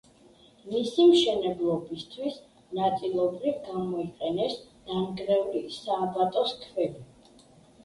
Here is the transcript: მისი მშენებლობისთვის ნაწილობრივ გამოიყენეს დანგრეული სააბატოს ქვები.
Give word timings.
მისი 0.69 1.03
მშენებლობისთვის 1.09 2.39
ნაწილობრივ 2.79 3.61
გამოიყენეს 3.69 4.57
დანგრეული 4.89 5.65
სააბატოს 5.79 6.59
ქვები. 6.67 7.41